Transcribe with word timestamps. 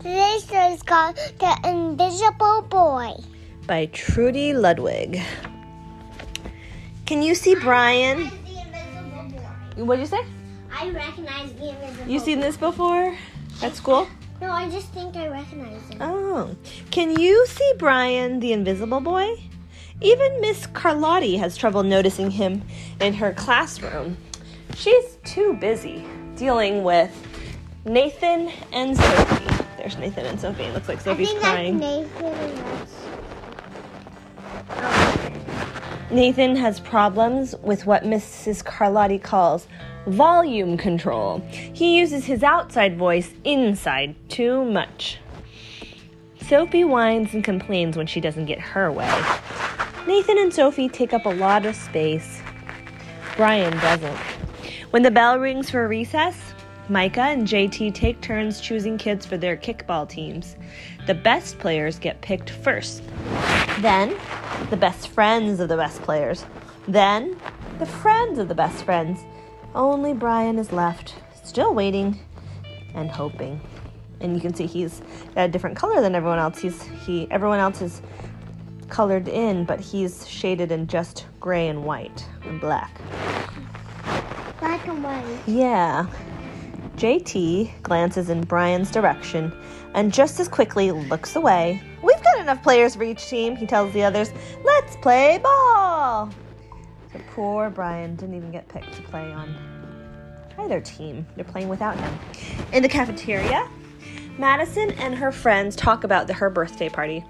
Today's 0.00 0.44
is 0.72 0.82
called 0.82 1.16
The 1.38 1.56
Invisible 1.64 2.62
Boy. 2.68 3.12
by 3.66 3.86
Trudy 3.86 4.52
Ludwig. 4.52 5.20
Can 7.06 7.22
you 7.22 7.34
see 7.34 7.54
Brian? 7.54 8.18
The 8.18 8.24
Invisible 8.24 9.40
Boy. 9.76 9.84
What'd 9.84 10.00
you 10.00 10.06
say? 10.06 10.24
I 10.72 10.90
recognize 10.90 11.52
the 11.54 11.70
Invisible 11.70 12.10
You 12.10 12.18
seen 12.18 12.40
this 12.40 12.56
before 12.56 13.16
at 13.62 13.74
school? 13.76 14.06
No, 14.40 14.50
I 14.50 14.68
just 14.68 14.88
think 14.88 15.16
I 15.16 15.28
recognize 15.28 15.88
him. 15.88 15.98
Oh. 16.00 16.54
Can 16.90 17.18
you 17.18 17.46
see 17.46 17.72
Brian, 17.78 18.40
the 18.40 18.52
invisible 18.52 19.00
boy? 19.00 19.36
Even 20.00 20.40
Miss 20.40 20.66
Carlotti 20.66 21.38
has 21.38 21.56
trouble 21.56 21.82
noticing 21.82 22.30
him 22.30 22.62
in 23.00 23.14
her 23.14 23.32
classroom. 23.32 24.16
She's 24.76 25.16
too 25.24 25.54
busy 25.54 26.04
dealing 26.36 26.82
with 26.82 27.10
Nathan 27.86 28.50
and 28.72 28.96
Sophie. 28.96 29.43
There's 29.84 29.98
Nathan 29.98 30.24
and 30.24 30.40
Sophie. 30.40 30.62
It 30.62 30.72
looks 30.72 30.88
like 30.88 30.98
Sophie's 30.98 31.30
crying. 31.34 31.78
that's 31.78 32.08
Nathan 32.10 32.24
and 32.24 32.56
that's. 32.56 32.94
Nathan 36.10 36.56
has 36.56 36.80
problems 36.80 37.54
with 37.60 37.84
what 37.84 38.02
Mrs. 38.04 38.64
Carlotti 38.64 39.22
calls 39.22 39.68
volume 40.06 40.78
control. 40.78 41.40
He 41.50 41.98
uses 41.98 42.24
his 42.24 42.42
outside 42.42 42.96
voice 42.96 43.34
inside 43.44 44.16
too 44.30 44.64
much. 44.64 45.18
Sophie 46.48 46.84
whines 46.84 47.34
and 47.34 47.44
complains 47.44 47.94
when 47.94 48.06
she 48.06 48.22
doesn't 48.22 48.46
get 48.46 48.60
her 48.60 48.90
way. 48.90 49.22
Nathan 50.06 50.38
and 50.38 50.54
Sophie 50.54 50.88
take 50.88 51.12
up 51.12 51.26
a 51.26 51.34
lot 51.34 51.66
of 51.66 51.76
space. 51.76 52.40
Brian 53.36 53.76
doesn't. 53.80 54.16
When 54.92 55.02
the 55.02 55.10
bell 55.10 55.38
rings 55.38 55.68
for 55.68 55.86
recess, 55.86 56.53
Micah 56.90 57.22
and 57.22 57.48
JT 57.48 57.94
take 57.94 58.20
turns 58.20 58.60
choosing 58.60 58.98
kids 58.98 59.24
for 59.24 59.38
their 59.38 59.56
kickball 59.56 60.06
teams. 60.06 60.56
The 61.06 61.14
best 61.14 61.58
players 61.58 61.98
get 61.98 62.20
picked 62.20 62.50
first. 62.50 63.02
Then, 63.80 64.14
the 64.68 64.76
best 64.76 65.08
friends 65.08 65.60
of 65.60 65.70
the 65.70 65.78
best 65.78 66.02
players. 66.02 66.44
Then, 66.86 67.38
the 67.78 67.86
friends 67.86 68.38
of 68.38 68.48
the 68.48 68.54
best 68.54 68.84
friends. 68.84 69.20
Only 69.74 70.12
Brian 70.12 70.58
is 70.58 70.72
left, 70.72 71.14
still 71.42 71.72
waiting 71.72 72.18
and 72.94 73.10
hoping. 73.10 73.62
And 74.20 74.34
you 74.34 74.42
can 74.42 74.52
see 74.52 74.66
he's 74.66 75.00
got 75.34 75.46
a 75.46 75.48
different 75.48 75.76
color 75.76 76.02
than 76.02 76.14
everyone 76.14 76.38
else. 76.38 76.58
He's 76.58 76.82
he 77.06 77.26
everyone 77.30 77.60
else 77.60 77.80
is 77.80 78.02
colored 78.88 79.26
in, 79.26 79.64
but 79.64 79.80
he's 79.80 80.28
shaded 80.28 80.70
in 80.70 80.86
just 80.86 81.26
gray 81.40 81.68
and 81.68 81.84
white 81.84 82.26
and 82.44 82.60
black. 82.60 83.00
Black 84.60 84.86
and 84.86 85.02
white. 85.02 85.38
Yeah. 85.46 86.06
JT 86.96 87.82
glances 87.82 88.30
in 88.30 88.42
Brian's 88.42 88.90
direction 88.90 89.52
and 89.94 90.12
just 90.12 90.38
as 90.40 90.48
quickly 90.48 90.92
looks 90.92 91.36
away. 91.36 91.80
We've 92.02 92.22
got 92.22 92.40
enough 92.40 92.62
players 92.62 92.94
for 92.94 93.04
each 93.04 93.26
team, 93.28 93.56
he 93.56 93.66
tells 93.66 93.92
the 93.92 94.02
others. 94.02 94.32
Let's 94.64 94.96
play 94.96 95.38
ball. 95.42 96.30
So 97.12 97.20
poor 97.34 97.70
Brian 97.70 98.16
didn't 98.16 98.34
even 98.34 98.50
get 98.50 98.68
picked 98.68 98.92
to 98.94 99.02
play 99.02 99.32
on 99.32 99.54
either 100.58 100.80
team. 100.80 101.26
They're 101.36 101.44
playing 101.44 101.68
without 101.68 101.98
him. 101.98 102.18
In 102.72 102.82
the 102.82 102.88
cafeteria, 102.88 103.68
Madison 104.38 104.90
and 104.92 105.14
her 105.14 105.30
friends 105.30 105.76
talk 105.76 106.04
about 106.04 106.26
the, 106.26 106.32
her 106.34 106.50
birthday 106.50 106.88
party. 106.88 107.24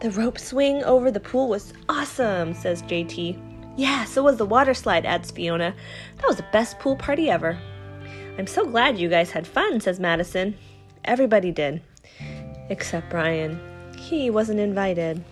The 0.00 0.10
rope 0.10 0.38
swing 0.38 0.82
over 0.84 1.10
the 1.10 1.20
pool 1.20 1.48
was 1.48 1.72
awesome, 1.88 2.54
says 2.54 2.82
JT. 2.82 3.38
Yeah, 3.76 4.04
so 4.04 4.22
was 4.22 4.36
the 4.36 4.46
water 4.46 4.74
slide, 4.74 5.06
adds 5.06 5.30
Fiona. 5.30 5.74
That 6.16 6.26
was 6.26 6.36
the 6.36 6.46
best 6.52 6.78
pool 6.78 6.96
party 6.96 7.30
ever. 7.30 7.58
I'm 8.40 8.46
so 8.46 8.64
glad 8.64 8.98
you 8.98 9.10
guys 9.10 9.32
had 9.32 9.46
fun, 9.46 9.80
says 9.80 10.00
Madison. 10.00 10.56
Everybody 11.04 11.52
did, 11.52 11.82
except 12.70 13.10
Brian. 13.10 13.60
He 13.98 14.30
wasn't 14.30 14.60
invited. 14.60 15.22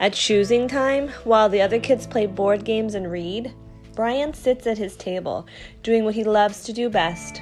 At 0.00 0.12
choosing 0.12 0.66
time, 0.66 1.10
while 1.22 1.48
the 1.48 1.62
other 1.62 1.78
kids 1.78 2.04
play 2.04 2.26
board 2.26 2.64
games 2.64 2.96
and 2.96 3.08
read, 3.08 3.54
Brian 3.94 4.34
sits 4.34 4.66
at 4.66 4.76
his 4.76 4.96
table, 4.96 5.46
doing 5.84 6.02
what 6.04 6.16
he 6.16 6.24
loves 6.24 6.64
to 6.64 6.72
do 6.72 6.90
best. 6.90 7.40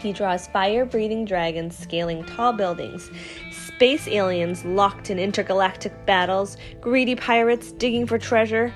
He 0.00 0.12
draws 0.12 0.48
fire 0.48 0.84
breathing 0.84 1.24
dragons 1.24 1.78
scaling 1.78 2.24
tall 2.24 2.52
buildings, 2.52 3.08
space 3.52 4.08
aliens 4.08 4.64
locked 4.64 5.10
in 5.10 5.18
intergalactic 5.20 5.92
battles, 6.06 6.56
greedy 6.80 7.14
pirates 7.14 7.70
digging 7.70 8.04
for 8.04 8.18
treasure, 8.18 8.74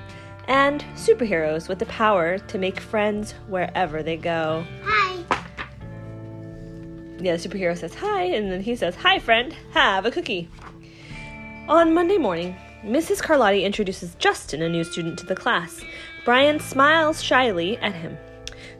and 0.48 0.84
superheroes 0.94 1.68
with 1.68 1.78
the 1.78 1.86
power 1.86 2.38
to 2.38 2.58
make 2.58 2.80
friends 2.80 3.32
wherever 3.48 4.02
they 4.02 4.16
go. 4.16 4.64
Hi. 4.82 5.24
Yeah, 7.18 7.36
the 7.36 7.48
superhero 7.48 7.76
says 7.76 7.94
hi, 7.94 8.24
and 8.24 8.50
then 8.50 8.60
he 8.60 8.76
says, 8.76 8.94
Hi, 8.96 9.18
friend, 9.18 9.54
have 9.72 10.04
a 10.04 10.10
cookie. 10.10 10.48
On 11.68 11.94
Monday 11.94 12.18
morning, 12.18 12.54
Mrs. 12.84 13.22
Carlotti 13.22 13.64
introduces 13.64 14.14
Justin, 14.16 14.60
a 14.60 14.68
new 14.68 14.84
student, 14.84 15.18
to 15.18 15.26
the 15.26 15.34
class. 15.34 15.80
Brian 16.24 16.60
smiles 16.60 17.22
shyly 17.22 17.78
at 17.78 17.94
him. 17.94 18.18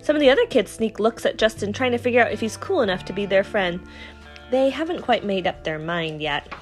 Some 0.02 0.14
of 0.14 0.20
the 0.20 0.28
other 0.28 0.44
kids 0.46 0.72
sneak 0.72 1.00
looks 1.00 1.24
at 1.24 1.38
Justin, 1.38 1.72
trying 1.72 1.92
to 1.92 1.98
figure 1.98 2.20
out 2.20 2.32
if 2.32 2.40
he's 2.40 2.58
cool 2.58 2.82
enough 2.82 3.06
to 3.06 3.14
be 3.14 3.24
their 3.24 3.44
friend. 3.44 3.80
They 4.50 4.68
haven't 4.68 5.00
quite 5.00 5.24
made 5.24 5.46
up 5.46 5.64
their 5.64 5.78
mind 5.78 6.20
yet. 6.20 6.52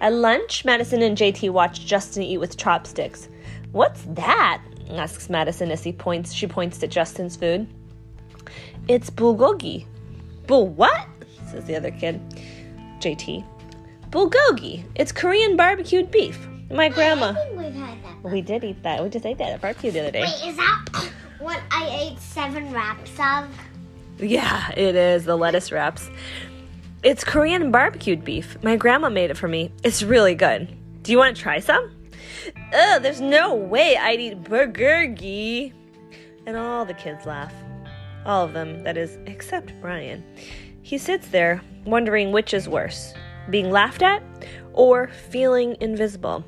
At 0.00 0.14
lunch, 0.14 0.64
Madison 0.64 1.02
and 1.02 1.16
JT 1.16 1.50
watch 1.50 1.84
Justin 1.84 2.22
eat 2.22 2.38
with 2.38 2.56
chopsticks. 2.56 3.28
What's 3.74 4.02
that? 4.10 4.62
asks 4.88 5.28
Madison 5.28 5.72
as 5.72 5.82
he 5.82 5.92
points 5.92 6.32
she 6.32 6.46
points 6.46 6.78
to 6.78 6.86
Justin's 6.86 7.34
food. 7.34 7.66
It's 8.86 9.10
bulgogi. 9.10 9.86
Bul 10.46 10.68
what? 10.68 11.08
says 11.50 11.64
the 11.64 11.74
other 11.74 11.90
kid. 11.90 12.20
JT. 13.00 13.44
Bulgogi. 14.10 14.84
It's 14.94 15.10
Korean 15.10 15.56
barbecued 15.56 16.12
beef. 16.12 16.46
My 16.70 16.88
grandma. 16.88 17.30
I 17.30 17.34
think 17.34 17.58
we've 17.58 17.74
had 17.74 18.04
that. 18.04 18.30
We 18.30 18.42
did 18.42 18.62
eat 18.62 18.80
that. 18.84 19.02
We 19.02 19.08
just 19.08 19.26
ate 19.26 19.38
that 19.38 19.50
at 19.50 19.60
barbecue 19.60 19.90
the 19.90 20.02
other 20.02 20.12
day. 20.12 20.22
Wait, 20.22 20.48
is 20.48 20.56
that 20.56 21.10
what 21.40 21.60
I 21.72 21.88
ate 22.00 22.20
seven 22.20 22.72
wraps 22.72 23.10
of? 23.18 23.50
Yeah, 24.20 24.70
it 24.76 24.94
is 24.94 25.24
the 25.24 25.36
lettuce 25.36 25.72
wraps. 25.72 26.08
It's 27.02 27.24
Korean 27.24 27.72
barbecued 27.72 28.24
beef. 28.24 28.56
My 28.62 28.76
grandma 28.76 29.08
made 29.08 29.30
it 29.30 29.36
for 29.36 29.48
me. 29.48 29.72
It's 29.82 30.04
really 30.04 30.36
good. 30.36 30.68
Do 31.02 31.10
you 31.10 31.18
want 31.18 31.36
to 31.36 31.42
try 31.42 31.58
some? 31.58 31.93
Ugh, 32.72 33.02
there's 33.02 33.20
no 33.20 33.54
way 33.54 33.96
I'd 33.96 34.20
eat 34.20 34.42
burgergi. 34.42 35.72
And 36.46 36.56
all 36.56 36.84
the 36.84 36.94
kids 36.94 37.26
laugh. 37.26 37.52
All 38.26 38.44
of 38.44 38.52
them, 38.52 38.82
that 38.84 38.96
is, 38.96 39.18
except 39.26 39.72
Brian. 39.80 40.24
He 40.82 40.98
sits 40.98 41.28
there, 41.28 41.60
wondering 41.84 42.32
which 42.32 42.52
is 42.54 42.68
worse 42.68 43.14
being 43.50 43.70
laughed 43.70 44.02
at 44.02 44.22
or 44.72 45.08
feeling 45.08 45.76
invisible. 45.80 46.44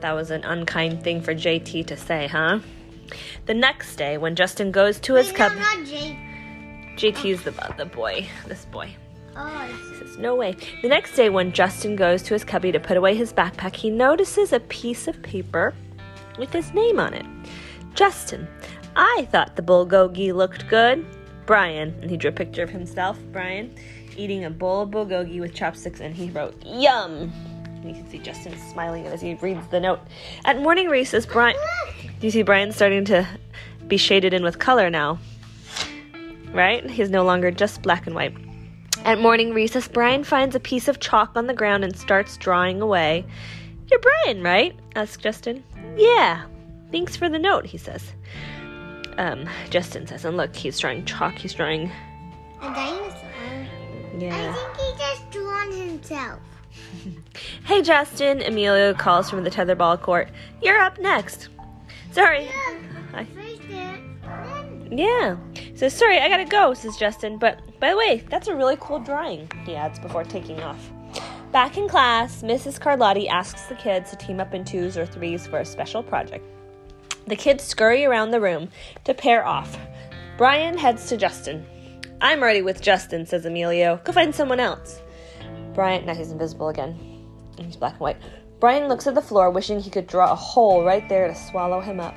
That 0.00 0.12
was 0.12 0.30
an 0.30 0.44
unkind 0.44 1.02
thing 1.02 1.20
for 1.20 1.34
JT 1.34 1.86
to 1.86 1.96
say, 1.96 2.26
huh? 2.26 2.60
The 3.46 3.54
next 3.54 3.96
day, 3.96 4.18
when 4.18 4.34
Justin 4.34 4.70
goes 4.70 4.98
to 5.00 5.14
his 5.14 5.28
Wait, 5.28 5.36
cub. 5.36 5.52
no. 5.52 5.62
JT's 6.96 7.42
the 7.42 7.52
the 7.76 7.86
boy, 7.86 8.26
this 8.46 8.64
boy. 8.66 8.94
Oh, 9.36 9.66
He 9.90 9.96
says, 9.98 10.18
No 10.18 10.34
way. 10.34 10.56
The 10.82 10.88
next 10.88 11.14
day, 11.14 11.28
when 11.28 11.52
Justin 11.52 11.96
goes 11.96 12.22
to 12.22 12.34
his 12.34 12.44
cubby 12.44 12.72
to 12.72 12.80
put 12.80 12.96
away 12.96 13.14
his 13.14 13.32
backpack, 13.32 13.76
he 13.76 13.90
notices 13.90 14.52
a 14.52 14.60
piece 14.60 15.06
of 15.08 15.20
paper 15.22 15.74
with 16.38 16.52
his 16.52 16.72
name 16.74 16.98
on 16.98 17.14
it. 17.14 17.26
Justin, 17.94 18.48
I 18.96 19.28
thought 19.30 19.56
the 19.56 19.62
bulgogi 19.62 20.34
looked 20.34 20.68
good. 20.68 21.04
Brian, 21.46 21.96
and 22.00 22.10
he 22.10 22.16
drew 22.16 22.30
a 22.30 22.32
picture 22.32 22.62
of 22.62 22.70
himself, 22.70 23.18
Brian, 23.32 23.74
eating 24.16 24.44
a 24.44 24.50
bowl 24.50 24.82
of 24.82 24.90
bulgogi 24.90 25.40
with 25.40 25.54
chopsticks, 25.54 26.00
and 26.00 26.14
he 26.14 26.30
wrote, 26.30 26.54
Yum! 26.64 27.32
And 27.64 27.84
you 27.84 27.94
can 27.94 28.08
see 28.08 28.18
Justin 28.18 28.56
smiling 28.70 29.06
as 29.06 29.20
he 29.20 29.34
reads 29.34 29.66
the 29.68 29.80
note. 29.80 30.00
At 30.44 30.60
morning 30.60 30.88
recess, 30.88 31.26
Brian. 31.26 31.56
Do 32.20 32.26
you 32.26 32.30
see 32.30 32.42
Brian 32.42 32.72
starting 32.72 33.04
to 33.06 33.26
be 33.88 33.96
shaded 33.96 34.34
in 34.34 34.44
with 34.44 34.58
color 34.58 34.90
now? 34.90 35.18
Right? 36.52 36.88
He's 36.88 37.10
no 37.10 37.24
longer 37.24 37.50
just 37.50 37.82
black 37.82 38.06
and 38.06 38.14
white. 38.14 38.34
At 39.04 39.18
morning 39.18 39.52
recess, 39.54 39.88
Brian 39.88 40.24
finds 40.24 40.54
a 40.54 40.60
piece 40.60 40.86
of 40.86 41.00
chalk 41.00 41.32
on 41.34 41.46
the 41.46 41.54
ground 41.54 41.84
and 41.84 41.96
starts 41.96 42.36
drawing 42.36 42.80
away. 42.82 43.24
You're 43.90 44.00
Brian, 44.00 44.42
right? 44.42 44.78
asks 44.94 45.16
Justin. 45.22 45.64
Yeah. 45.96 46.44
Thanks 46.92 47.16
for 47.16 47.28
the 47.28 47.38
note, 47.38 47.66
he 47.66 47.78
says. 47.78 48.12
Um, 49.16 49.48
Justin 49.70 50.06
says, 50.06 50.24
and 50.24 50.36
look, 50.36 50.54
he's 50.54 50.78
drawing 50.78 51.04
chalk. 51.06 51.34
He's 51.34 51.54
drawing. 51.54 51.90
A 52.60 52.66
dinosaur. 52.74 53.30
Yeah. 54.18 54.54
I 54.54 54.76
think 54.76 54.76
he 54.76 54.98
just 54.98 55.30
drew 55.30 55.48
on 55.48 55.72
himself. 55.72 56.40
Hey, 57.64 57.82
Justin, 57.82 58.42
Emilio 58.42 58.92
calls 58.94 59.30
from 59.30 59.44
the 59.44 59.50
tetherball 59.50 60.00
court. 60.00 60.28
You're 60.60 60.78
up 60.78 60.98
next. 60.98 61.48
Sorry. 62.10 62.48
Hi. 63.12 63.24
First 63.26 63.62
Yeah. 64.90 65.36
So 65.74 65.88
sorry, 65.88 66.18
I 66.18 66.28
gotta 66.28 66.44
go, 66.44 66.74
says 66.74 66.96
Justin. 66.96 67.38
But 67.38 67.60
by 67.80 67.90
the 67.90 67.96
way, 67.96 68.24
that's 68.28 68.48
a 68.48 68.54
really 68.54 68.76
cool 68.80 68.98
drawing, 68.98 69.50
he 69.64 69.76
adds 69.76 69.98
before 69.98 70.24
taking 70.24 70.60
off. 70.60 70.90
Back 71.52 71.76
in 71.76 71.88
class, 71.88 72.42
Mrs. 72.42 72.78
Carlotti 72.78 73.28
asks 73.28 73.66
the 73.66 73.74
kids 73.74 74.10
to 74.10 74.16
team 74.16 74.40
up 74.40 74.54
in 74.54 74.64
twos 74.64 74.96
or 74.96 75.06
threes 75.06 75.46
for 75.46 75.58
a 75.58 75.64
special 75.64 76.02
project. 76.02 76.44
The 77.26 77.36
kids 77.36 77.64
scurry 77.64 78.04
around 78.04 78.30
the 78.30 78.40
room 78.40 78.68
to 79.04 79.14
pair 79.14 79.44
off. 79.44 79.76
Brian 80.38 80.78
heads 80.78 81.06
to 81.08 81.16
Justin. 81.16 81.66
I'm 82.20 82.40
already 82.40 82.62
with 82.62 82.82
Justin, 82.82 83.26
says 83.26 83.46
Emilio. 83.46 84.00
Go 84.04 84.12
find 84.12 84.34
someone 84.34 84.60
else. 84.60 85.00
Brian, 85.74 86.06
now 86.06 86.14
he's 86.14 86.30
invisible 86.32 86.68
again. 86.68 86.98
He's 87.58 87.76
black 87.76 87.92
and 87.92 88.00
white. 88.00 88.16
Brian 88.58 88.88
looks 88.88 89.06
at 89.06 89.14
the 89.14 89.22
floor, 89.22 89.50
wishing 89.50 89.80
he 89.80 89.90
could 89.90 90.06
draw 90.06 90.32
a 90.32 90.36
hole 90.36 90.84
right 90.84 91.08
there 91.08 91.28
to 91.28 91.34
swallow 91.34 91.80
him 91.80 91.98
up. 91.98 92.14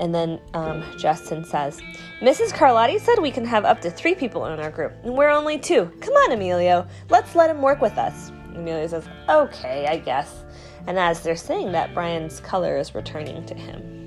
And 0.00 0.14
then 0.14 0.40
um, 0.54 0.82
Justin 0.98 1.44
says, 1.44 1.78
Mrs. 2.22 2.52
Carlotti 2.52 2.98
said 2.98 3.18
we 3.20 3.30
can 3.30 3.44
have 3.44 3.66
up 3.66 3.82
to 3.82 3.90
three 3.90 4.14
people 4.14 4.46
in 4.46 4.58
our 4.58 4.70
group, 4.70 4.92
and 5.04 5.14
we're 5.14 5.28
only 5.28 5.58
two. 5.58 5.92
Come 6.00 6.14
on, 6.14 6.32
Emilio. 6.32 6.86
Let's 7.10 7.34
let 7.34 7.50
him 7.50 7.60
work 7.60 7.82
with 7.82 7.98
us. 7.98 8.30
Emilio 8.54 8.86
says, 8.86 9.06
Okay, 9.28 9.86
I 9.86 9.98
guess. 9.98 10.44
And 10.86 10.98
as 10.98 11.22
they're 11.22 11.36
saying 11.36 11.72
that, 11.72 11.92
Brian's 11.92 12.40
color 12.40 12.78
is 12.78 12.94
returning 12.94 13.44
to 13.44 13.54
him. 13.54 14.00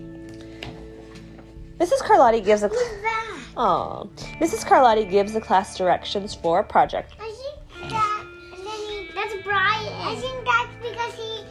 Mrs. 1.78 2.00
Carlotti 2.00 2.44
gives 2.44 2.64
a 2.64 2.70
Who's 2.70 2.80
that? 3.02 3.40
Aw. 3.56 4.04
Mrs. 4.40 4.66
Carlotti 4.66 5.10
gives 5.10 5.34
the 5.34 5.42
class 5.42 5.78
directions 5.78 6.34
for 6.34 6.60
a 6.60 6.64
project. 6.64 7.14
I 7.20 7.32
think 7.32 7.92
that 7.92 8.26
and 8.58 8.66
then 8.66 8.74
he, 8.74 9.10
that's 9.14 9.36
Brian. 9.44 9.94
I 10.02 10.16
think 10.16 10.46
that's 10.46 10.76
because 10.82 11.14
he 11.14 11.44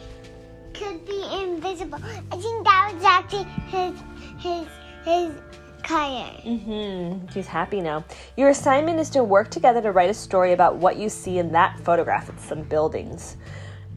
could 0.73 1.05
be 1.05 1.23
invisible. 1.41 1.99
I 2.31 2.35
think 2.35 2.65
that 2.65 2.91
was 2.93 3.03
actually 3.03 3.43
his 3.67 3.93
his 4.43 4.67
his 5.05 5.31
color. 5.83 6.29
Mm-hmm. 6.43 7.27
He's 7.33 7.47
happy 7.47 7.81
now. 7.81 8.03
Your 8.37 8.49
assignment 8.49 8.99
is 8.99 9.09
to 9.11 9.23
work 9.23 9.49
together 9.49 9.81
to 9.81 9.91
write 9.91 10.09
a 10.09 10.13
story 10.13 10.53
about 10.53 10.75
what 10.75 10.97
you 10.97 11.09
see 11.09 11.39
in 11.39 11.51
that 11.53 11.79
photograph 11.79 12.27
with 12.27 12.43
some 12.43 12.63
buildings. 12.63 13.37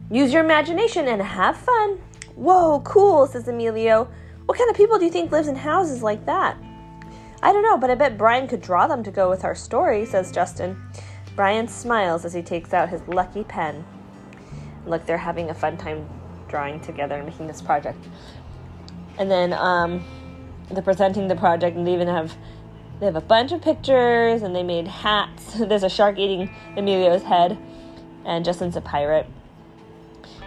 Use 0.09 0.31
your 0.31 0.43
imagination 0.43 1.07
and 1.07 1.21
have 1.21 1.57
fun. 1.57 1.99
Whoa, 2.35 2.81
cool, 2.81 3.27
says 3.27 3.47
Emilio. 3.47 4.07
What 4.45 4.57
kind 4.57 4.69
of 4.69 4.75
people 4.77 4.97
do 4.97 5.05
you 5.05 5.11
think 5.11 5.31
lives 5.31 5.47
in 5.47 5.55
houses 5.55 6.01
like 6.01 6.25
that? 6.25 6.57
I 7.41 7.51
don't 7.51 7.63
know, 7.63 7.77
but 7.77 7.89
I 7.89 7.95
bet 7.95 8.17
Brian 8.17 8.47
could 8.47 8.61
draw 8.61 8.87
them 8.87 9.03
to 9.03 9.11
go 9.11 9.29
with 9.29 9.43
our 9.43 9.55
story, 9.55 10.05
says 10.05 10.31
Justin. 10.31 10.81
Brian 11.35 11.67
smiles 11.67 12.25
as 12.25 12.33
he 12.33 12.41
takes 12.41 12.73
out 12.73 12.89
his 12.89 13.01
lucky 13.07 13.43
pen. 13.43 13.85
Look, 14.85 15.05
they're 15.05 15.17
having 15.17 15.49
a 15.49 15.53
fun 15.53 15.77
time 15.77 16.07
drawing 16.47 16.79
together 16.79 17.15
and 17.15 17.27
making 17.27 17.47
this 17.47 17.61
project. 17.61 17.99
And 19.17 19.29
then 19.29 19.53
um, 19.53 20.03
they're 20.69 20.83
presenting 20.83 21.27
the 21.27 21.35
project, 21.35 21.77
and 21.77 21.87
they 21.87 21.93
even 21.93 22.07
have 22.07 22.35
they 22.99 23.05
have 23.05 23.15
a 23.15 23.21
bunch 23.21 23.51
of 23.51 23.61
pictures, 23.61 24.41
and 24.41 24.55
they 24.55 24.63
made 24.63 24.87
hats. 24.87 25.53
There's 25.59 25.83
a 25.83 25.89
shark 25.89 26.17
eating 26.17 26.49
Emilio's 26.75 27.23
head, 27.23 27.57
and 28.25 28.43
Justin's 28.43 28.75
a 28.75 28.81
pirate. 28.81 29.27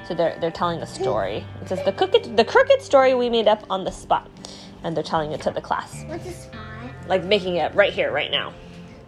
So 0.06 0.14
they're 0.14 0.36
they're 0.40 0.50
telling 0.50 0.80
a 0.80 0.86
story. 0.86 1.44
It 1.62 1.68
says 1.68 1.84
the 1.84 1.92
crooked 1.92 2.36
the 2.36 2.44
crooked 2.44 2.82
story 2.82 3.14
we 3.14 3.30
made 3.30 3.48
up 3.48 3.64
on 3.70 3.84
the 3.84 3.92
spot, 3.92 4.28
and 4.82 4.96
they're 4.96 5.04
telling 5.04 5.32
it 5.32 5.40
to 5.42 5.50
the 5.50 5.60
class 5.60 6.04
What's 6.06 6.26
a 6.26 6.32
spot? 6.32 6.60
like 7.06 7.24
making 7.24 7.56
it 7.56 7.74
right 7.74 7.92
here, 7.92 8.10
right 8.10 8.30
now. 8.30 8.52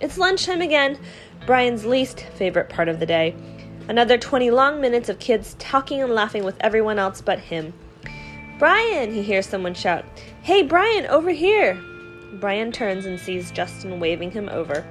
It's 0.01 0.19
lunchtime 0.19 0.61
again, 0.61 0.99
Brian's 1.47 1.85
least 1.85 2.21
favorite 2.35 2.69
part 2.69 2.89
of 2.89 3.01
the 3.01 3.07
day. 3.07 3.35
Another 3.89 4.17
20 4.17 4.51
long 4.51 4.81
minutes 4.81 5.09
of 5.09 5.19
kids 5.19 5.55
talking 5.59 6.01
and 6.01 6.13
laughing 6.13 6.45
with 6.45 6.57
everyone 6.61 6.99
else 6.99 7.21
but 7.21 7.39
him. 7.39 7.73
Brian, 8.59 9.13
he 9.13 9.23
hears 9.23 9.47
someone 9.47 9.75
shout. 9.75 10.05
Hey, 10.43 10.63
Brian, 10.63 11.07
over 11.07 11.31
here. 11.31 11.81
Brian 12.35 12.73
turns 12.73 13.07
and 13.07 13.21
sees 13.21 13.51
Justin 13.51 14.01
waving 14.01 14.31
him 14.31 14.49
over. 14.49 14.87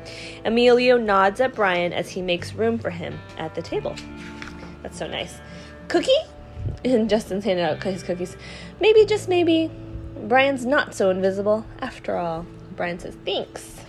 Emilio 0.45 0.97
nods 0.97 1.41
at 1.41 1.55
Brian 1.55 1.91
as 1.91 2.09
he 2.09 2.21
makes 2.21 2.53
room 2.53 2.77
for 2.77 2.89
him 2.89 3.19
at 3.37 3.55
the 3.55 3.61
table. 3.61 3.95
That's 4.83 4.97
so 4.97 5.07
nice. 5.07 5.39
Cookie? 5.87 6.11
And 6.85 7.09
Justin's 7.09 7.43
handing 7.43 7.65
out 7.65 7.83
his 7.83 8.01
cookies. 8.01 8.37
Maybe, 8.79 9.05
just 9.05 9.27
maybe, 9.29 9.69
Brian's 10.27 10.65
not 10.65 10.95
so 10.95 11.09
invisible 11.09 11.65
after 11.79 12.17
all. 12.17 12.45
Brian 12.75 12.97
says, 12.97 13.15
thanks. 13.25 13.81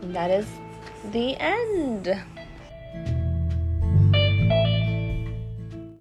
And 0.00 0.14
that 0.14 0.30
is 0.30 0.46
the 1.12 1.36
end. 1.38 2.18